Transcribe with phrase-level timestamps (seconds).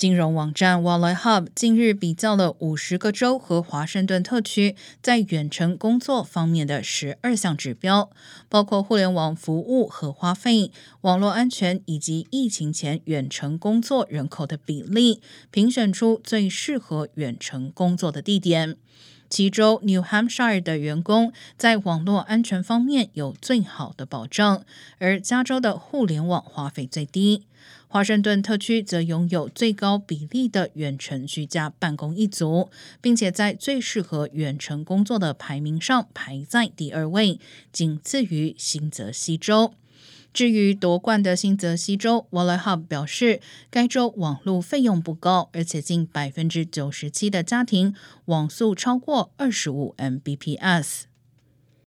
[0.00, 8.08] 金融网站 Wallet Hub 近日比较了五十个州和华盛顿特区在远程工作方面的十二项指标，
[8.48, 10.72] 包括互联网服务和花费、
[11.02, 15.20] 网络安全以及疫情前远程工作人口的比例，
[15.50, 18.78] 评选出最适合远程工作的地点。
[19.30, 24.64] 其中，New Hampshire 的员工在网络安全方面有最好的保障，
[24.98, 27.44] 而加州的互联网花费最低。
[27.86, 32.68] 华盛顿特区则拥有最高比例的远程居家办公一族，
[33.00, 37.38] 并且在最适合远程工作的排名上排在第二位，
[37.72, 39.74] 仅次于新泽西州。
[40.32, 47.94] 至于夺冠的新泽西州 w a l l e r h u b 表示，该州网络费用不高，而且近百分之九十七的家庭
[48.26, 51.09] 网速超过二十五 Mbps。